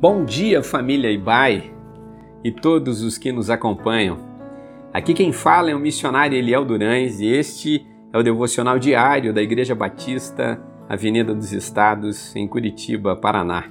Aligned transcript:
Bom 0.00 0.24
dia, 0.24 0.62
família 0.62 1.10
Ibai 1.10 1.70
e 2.42 2.50
todos 2.50 3.02
os 3.02 3.18
que 3.18 3.30
nos 3.30 3.50
acompanham. 3.50 4.16
Aqui 4.94 5.12
quem 5.12 5.30
fala 5.30 5.70
é 5.70 5.74
o 5.74 5.78
missionário 5.78 6.38
Eliel 6.38 6.64
Durães 6.64 7.20
e 7.20 7.26
este 7.26 7.86
é 8.10 8.16
o 8.16 8.22
devocional 8.22 8.78
diário 8.78 9.34
da 9.34 9.42
Igreja 9.42 9.74
Batista, 9.74 10.58
Avenida 10.88 11.34
dos 11.34 11.52
Estados, 11.52 12.34
em 12.34 12.48
Curitiba, 12.48 13.14
Paraná. 13.14 13.64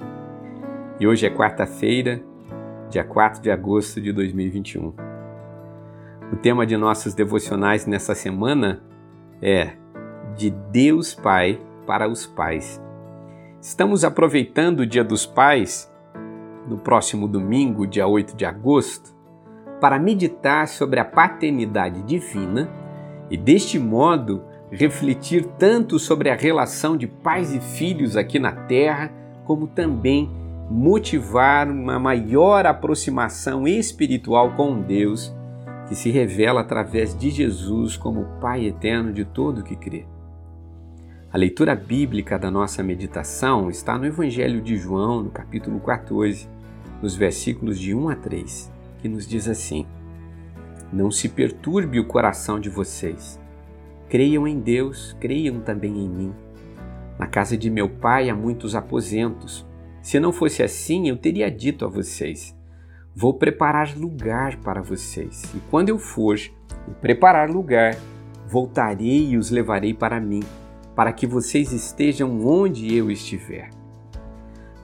E 1.00 1.06
hoje 1.08 1.26
é 1.26 1.30
quarta-feira, 1.30 2.22
dia 2.88 3.02
4 3.02 3.42
de 3.42 3.50
agosto 3.50 4.00
de 4.00 4.12
2021. 4.12 4.94
O 6.32 6.36
tema 6.36 6.64
de 6.64 6.76
nossos 6.76 7.12
devocionais 7.12 7.86
nessa 7.86 8.14
semana 8.14 8.80
é 9.42 9.72
De 10.36 10.48
Deus 10.70 11.12
Pai 11.12 11.60
para 11.88 12.08
os 12.08 12.24
Pais. 12.24 12.80
Estamos 13.60 14.04
aproveitando 14.04 14.80
o 14.80 14.86
Dia 14.86 15.02
dos 15.02 15.26
Pais 15.26 15.89
no 16.70 16.78
próximo 16.78 17.26
domingo, 17.26 17.86
dia 17.86 18.06
8 18.06 18.36
de 18.36 18.44
agosto, 18.44 19.12
para 19.80 19.98
meditar 19.98 20.68
sobre 20.68 21.00
a 21.00 21.04
paternidade 21.04 22.02
divina 22.02 22.70
e, 23.28 23.36
deste 23.36 23.78
modo, 23.78 24.44
refletir 24.70 25.44
tanto 25.58 25.98
sobre 25.98 26.30
a 26.30 26.36
relação 26.36 26.96
de 26.96 27.08
pais 27.08 27.52
e 27.52 27.60
filhos 27.60 28.16
aqui 28.16 28.38
na 28.38 28.52
Terra, 28.52 29.12
como 29.44 29.66
também 29.66 30.30
motivar 30.70 31.68
uma 31.68 31.98
maior 31.98 32.64
aproximação 32.64 33.66
espiritual 33.66 34.52
com 34.52 34.80
Deus, 34.80 35.34
que 35.88 35.96
se 35.96 36.08
revela 36.08 36.60
através 36.60 37.18
de 37.18 37.30
Jesus 37.30 37.96
como 37.96 38.38
Pai 38.40 38.64
eterno 38.66 39.12
de 39.12 39.24
todo 39.24 39.58
o 39.58 39.64
que 39.64 39.74
crê. 39.74 40.06
A 41.32 41.38
leitura 41.38 41.74
bíblica 41.74 42.38
da 42.38 42.50
nossa 42.50 42.82
meditação 42.82 43.70
está 43.70 43.98
no 43.98 44.06
Evangelho 44.06 44.60
de 44.60 44.76
João, 44.76 45.22
no 45.22 45.30
capítulo 45.30 45.80
14, 45.80 46.48
nos 47.02 47.14
versículos 47.14 47.78
de 47.78 47.94
1 47.94 48.08
a 48.08 48.16
3, 48.16 48.72
que 48.98 49.08
nos 49.08 49.26
diz 49.26 49.48
assim: 49.48 49.86
Não 50.92 51.10
se 51.10 51.28
perturbe 51.28 51.98
o 51.98 52.06
coração 52.06 52.60
de 52.60 52.68
vocês. 52.68 53.40
Creiam 54.08 54.46
em 54.46 54.58
Deus, 54.58 55.16
creiam 55.20 55.60
também 55.60 55.96
em 55.96 56.08
mim. 56.08 56.34
Na 57.18 57.26
casa 57.26 57.56
de 57.56 57.70
meu 57.70 57.88
pai 57.88 58.28
há 58.28 58.34
muitos 58.34 58.74
aposentos. 58.74 59.66
Se 60.02 60.18
não 60.18 60.32
fosse 60.32 60.62
assim, 60.62 61.08
eu 61.08 61.16
teria 61.16 61.50
dito 61.50 61.84
a 61.84 61.88
vocês: 61.88 62.56
Vou 63.14 63.34
preparar 63.34 63.96
lugar 63.96 64.56
para 64.56 64.82
vocês. 64.82 65.44
E 65.54 65.60
quando 65.70 65.90
eu 65.90 65.98
for 65.98 66.38
e 66.38 66.90
preparar 67.00 67.50
lugar, 67.50 67.96
voltarei 68.48 69.30
e 69.30 69.36
os 69.36 69.50
levarei 69.50 69.94
para 69.94 70.20
mim, 70.20 70.42
para 70.96 71.12
que 71.12 71.26
vocês 71.26 71.72
estejam 71.72 72.44
onde 72.46 72.94
eu 72.94 73.10
estiver. 73.10 73.79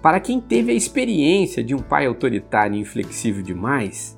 Para 0.06 0.20
quem 0.20 0.40
teve 0.40 0.70
a 0.70 0.74
experiência 0.76 1.64
de 1.64 1.74
um 1.74 1.80
pai 1.80 2.06
autoritário 2.06 2.76
e 2.76 2.80
inflexível 2.80 3.42
demais, 3.42 4.16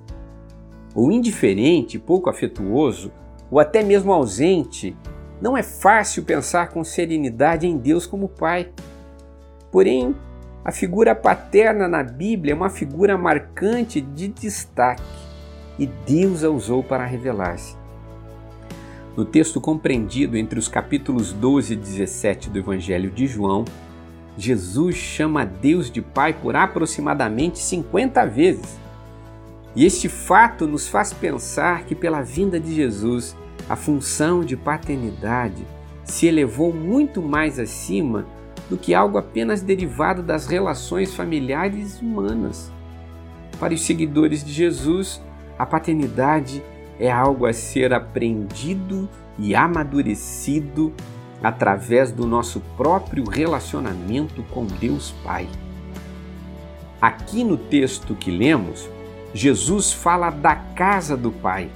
ou 0.95 1.11
indiferente, 1.11 1.99
pouco 1.99 2.29
afetuoso, 2.29 3.11
ou 3.51 3.59
até 3.59 3.83
mesmo 3.83 4.13
ausente, 4.13 4.95
não 5.41 5.57
é 5.57 5.63
fácil 5.63 6.25
pensar 6.25 6.69
com 6.69 6.85
serenidade 6.85 7.67
em 7.67 7.79
Deus 7.79 8.07
como 8.07 8.29
pai. 8.29 8.71
Porém, 9.73 10.15
a 10.63 10.71
figura 10.71 11.15
paterna 11.15 11.89
na 11.89 12.03
Bíblia 12.03 12.53
é 12.53 12.55
uma 12.55 12.69
figura 12.69 13.17
marcante 13.17 13.99
de 13.99 14.29
destaque 14.29 15.03
e 15.79 15.87
Deus 15.87 16.45
a 16.45 16.51
usou 16.51 16.85
para 16.85 17.07
revelar-se. 17.07 17.79
No 19.17 19.25
texto 19.25 19.59
compreendido 19.59 20.37
entre 20.37 20.59
os 20.59 20.69
capítulos 20.69 21.33
12 21.33 21.73
e 21.73 21.77
17 21.77 22.51
do 22.51 22.59
Evangelho 22.59 23.11
de 23.11 23.27
João, 23.27 23.65
Jesus 24.39 24.95
chama 24.95 25.45
Deus 25.45 25.91
de 25.91 26.01
Pai 26.01 26.33
por 26.33 26.55
aproximadamente 26.55 27.59
50 27.59 28.25
vezes. 28.27 28.79
E 29.75 29.85
este 29.85 30.09
fato 30.09 30.67
nos 30.67 30.87
faz 30.89 31.13
pensar 31.13 31.85
que, 31.85 31.95
pela 31.95 32.23
vinda 32.23 32.61
de 32.61 32.73
Jesus, 32.73 33.37
a 33.69 33.75
função 33.75 34.41
de 34.41 34.57
paternidade 34.57 35.67
se 36.05 36.27
elevou 36.27 36.73
muito 36.73 37.21
mais 37.21 37.59
acima 37.59 38.27
do 38.71 38.77
que 38.77 38.95
algo 38.95 39.19
apenas 39.19 39.61
derivado 39.61 40.23
das 40.23 40.47
relações 40.47 41.15
familiares 41.15 42.01
humanas. 42.01 42.71
Para 43.59 43.75
os 43.75 43.83
seguidores 43.83 44.45
de 44.45 44.53
Jesus, 44.53 45.21
a 45.59 45.67
paternidade 45.67 46.63
é 46.99 47.11
algo 47.11 47.45
a 47.45 47.53
ser 47.53 47.93
aprendido 47.93 49.09
e 49.39 49.55
amadurecido 49.55 50.93
através 51.43 52.11
do 52.11 52.27
nosso 52.27 52.61
próprio 52.77 53.25
relacionamento 53.29 54.43
com 54.51 54.67
Deus 54.67 55.15
Pai. 55.25 55.49
Aqui 57.01 57.45
no 57.45 57.57
texto 57.57 58.15
que 58.15 58.31
lemos, 58.31 58.89
Jesus 59.33 59.93
fala 59.93 60.31
da 60.31 60.57
casa 60.57 61.17
do 61.17 61.31
Pai. 61.31 61.71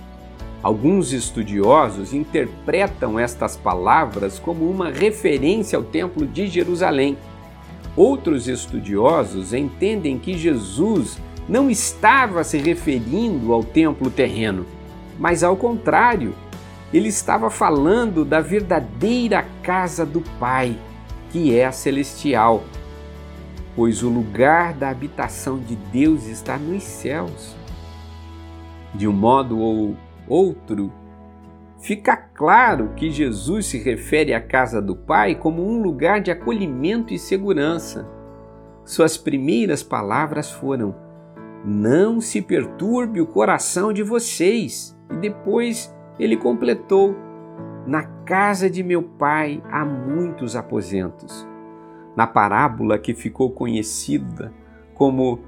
Alguns 0.62 1.12
estudiosos 1.12 2.12
interpretam 2.12 3.18
estas 3.18 3.56
palavras 3.56 4.38
como 4.38 4.68
uma 4.68 4.90
referência 4.90 5.76
ao 5.76 5.84
Templo 5.84 6.26
de 6.26 6.46
Jerusalém. 6.46 7.16
Outros 7.96 8.48
estudiosos 8.48 9.52
entendem 9.52 10.18
que 10.18 10.38
Jesus 10.38 11.18
não 11.48 11.68
estava 11.70 12.44
se 12.44 12.58
referindo 12.58 13.52
ao 13.52 13.62
templo 13.64 14.10
terreno, 14.10 14.64
mas 15.18 15.42
ao 15.42 15.56
contrário, 15.56 16.34
ele 16.92 17.08
estava 17.08 17.48
falando 17.48 18.24
da 18.24 18.40
verdadeira 18.40 19.44
casa 19.62 20.04
do 20.04 20.20
Pai, 20.38 20.76
que 21.30 21.56
é 21.56 21.64
a 21.64 21.72
celestial, 21.72 22.64
pois 23.74 24.02
o 24.02 24.10
lugar 24.10 24.74
da 24.74 24.90
habitação 24.90 25.58
de 25.58 25.74
Deus 25.74 26.26
está 26.26 26.58
nos 26.58 26.82
céus. 26.82 27.56
De 28.94 29.08
um 29.08 29.12
modo 29.12 29.58
ou 29.58 29.96
outro, 30.28 30.92
fica 31.80 32.14
claro 32.14 32.92
que 32.94 33.10
Jesus 33.10 33.66
se 33.66 33.78
refere 33.78 34.34
à 34.34 34.40
casa 34.40 34.82
do 34.82 34.94
Pai 34.94 35.34
como 35.34 35.66
um 35.66 35.80
lugar 35.80 36.20
de 36.20 36.30
acolhimento 36.30 37.14
e 37.14 37.18
segurança. 37.18 38.06
Suas 38.84 39.16
primeiras 39.16 39.82
palavras 39.82 40.50
foram: 40.50 40.94
Não 41.64 42.20
se 42.20 42.42
perturbe 42.42 43.18
o 43.18 43.26
coração 43.26 43.94
de 43.94 44.02
vocês. 44.02 44.94
E 45.10 45.16
depois 45.16 45.90
ele 46.22 46.36
completou: 46.36 47.16
Na 47.86 48.04
casa 48.24 48.70
de 48.70 48.82
meu 48.82 49.02
pai 49.02 49.60
há 49.68 49.84
muitos 49.84 50.54
aposentos. 50.54 51.46
Na 52.16 52.26
parábola 52.26 52.98
que 52.98 53.12
ficou 53.12 53.50
conhecida 53.50 54.52
como 54.94 55.40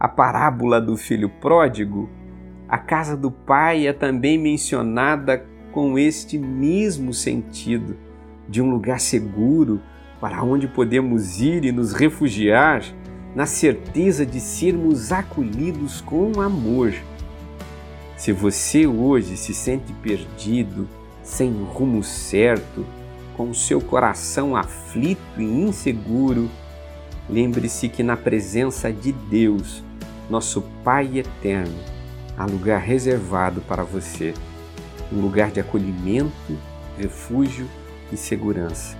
a 0.00 0.08
parábola 0.08 0.80
do 0.80 0.96
filho 0.96 1.28
pródigo, 1.28 2.08
a 2.68 2.78
casa 2.78 3.16
do 3.16 3.30
pai 3.30 3.86
é 3.86 3.92
também 3.92 4.36
mencionada 4.38 5.46
com 5.70 5.98
este 5.98 6.36
mesmo 6.36 7.12
sentido, 7.12 7.96
de 8.48 8.60
um 8.60 8.70
lugar 8.70 8.98
seguro 8.98 9.80
para 10.20 10.42
onde 10.42 10.66
podemos 10.66 11.40
ir 11.40 11.64
e 11.64 11.70
nos 11.70 11.92
refugiar, 11.92 12.82
na 13.36 13.46
certeza 13.46 14.26
de 14.26 14.40
sermos 14.40 15.12
acolhidos 15.12 16.00
com 16.00 16.40
amor 16.40 16.92
se 18.18 18.32
você 18.32 18.84
hoje 18.84 19.36
se 19.36 19.54
sente 19.54 19.92
perdido, 19.92 20.88
sem 21.22 21.52
rumo 21.52 22.02
certo, 22.02 22.84
com 23.36 23.50
o 23.50 23.54
seu 23.54 23.80
coração 23.80 24.56
aflito 24.56 25.20
e 25.40 25.44
inseguro, 25.44 26.50
lembre-se 27.30 27.88
que 27.88 28.02
na 28.02 28.16
presença 28.16 28.92
de 28.92 29.12
Deus, 29.12 29.84
nosso 30.28 30.64
Pai 30.82 31.18
eterno, 31.18 31.78
há 32.36 32.44
lugar 32.44 32.80
reservado 32.80 33.60
para 33.60 33.84
você, 33.84 34.34
um 35.12 35.20
lugar 35.20 35.52
de 35.52 35.60
acolhimento, 35.60 36.58
refúgio 36.98 37.68
e 38.12 38.16
segurança. 38.16 38.98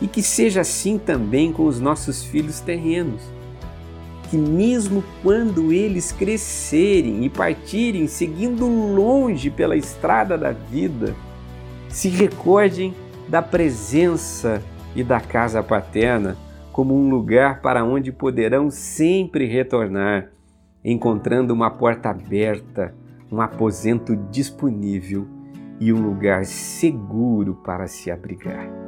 E 0.00 0.06
que 0.06 0.22
seja 0.22 0.60
assim 0.60 0.98
também 0.98 1.52
com 1.52 1.66
os 1.66 1.80
nossos 1.80 2.22
filhos 2.22 2.60
terrenos 2.60 3.33
que, 4.34 4.36
mesmo 4.36 5.04
quando 5.22 5.72
eles 5.72 6.10
crescerem 6.10 7.24
e 7.24 7.30
partirem 7.30 8.08
seguindo 8.08 8.66
longe 8.66 9.48
pela 9.48 9.76
estrada 9.76 10.36
da 10.36 10.50
vida, 10.50 11.14
se 11.88 12.08
recordem 12.08 12.92
da 13.28 13.40
presença 13.40 14.60
e 14.96 15.04
da 15.04 15.20
casa 15.20 15.62
paterna 15.62 16.36
como 16.72 16.96
um 16.96 17.08
lugar 17.08 17.60
para 17.60 17.84
onde 17.84 18.10
poderão 18.10 18.72
sempre 18.72 19.46
retornar, 19.46 20.30
encontrando 20.84 21.54
uma 21.54 21.70
porta 21.70 22.10
aberta, 22.10 22.92
um 23.30 23.40
aposento 23.40 24.16
disponível 24.16 25.28
e 25.78 25.92
um 25.92 26.02
lugar 26.04 26.44
seguro 26.44 27.54
para 27.64 27.86
se 27.86 28.10
abrigar. 28.10 28.83